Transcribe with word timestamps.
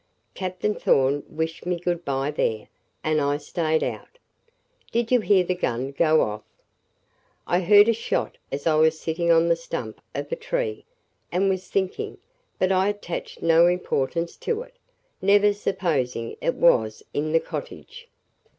Captain 0.33 0.73
Thorn 0.73 1.21
wished 1.29 1.63
me 1.67 1.79
good 1.79 2.03
bye 2.03 2.31
there, 2.31 2.69
and 3.03 3.21
I 3.21 3.37
stayed 3.37 3.83
out." 3.83 4.17
"Did 4.91 5.11
you 5.11 5.19
hear 5.19 5.43
the 5.43 5.53
gun 5.53 5.91
go 5.91 6.21
off?" 6.21 6.41
"I 7.45 7.59
heard 7.59 7.87
a 7.87 7.93
shot 7.93 8.39
as 8.51 8.65
I 8.65 8.73
was 8.73 8.99
sitting 8.99 9.29
on 9.31 9.47
the 9.47 9.55
stump 9.55 10.01
of 10.15 10.31
a 10.31 10.35
tree, 10.35 10.85
and 11.31 11.49
was 11.51 11.67
thinking; 11.67 12.17
but 12.57 12.71
I 12.71 12.87
attached 12.87 13.43
no 13.43 13.67
importance 13.67 14.37
to 14.37 14.63
it, 14.63 14.73
never 15.21 15.53
supposing 15.53 16.35
it 16.41 16.55
was 16.55 17.03
in 17.13 17.31
the 17.31 17.39
cottage." 17.39 18.07